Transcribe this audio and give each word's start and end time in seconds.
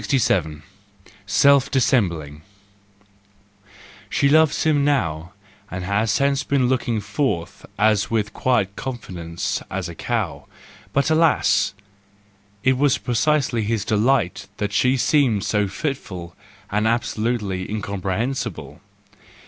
Self 1.27 1.69
dissembling 1.69 2.41
.—She 4.09 4.29
loves 4.29 4.63
him 4.63 4.83
now 4.83 5.33
and 5.69 5.83
has 5.83 6.09
since 6.11 6.43
been 6.43 6.67
looking 6.67 6.99
forth 6.99 7.67
with 7.77 7.77
as 8.23 8.29
quiet 8.33 8.75
confidence 8.75 9.61
as 9.69 9.87
a 9.89 9.93
cow; 9.93 10.47
but 10.91 11.11
alas! 11.11 11.75
It 12.63 12.79
was 12.79 12.97
precisely 12.97 13.61
his 13.61 13.85
delight 13.85 14.47
that 14.57 14.73
she 14.73 14.97
seemed 14.97 15.43
so 15.43 15.67
fitful 15.67 16.35
and 16.71 16.87
absolutely 16.87 17.67
incompre¬ 17.67 18.17
hensible 18.17 18.79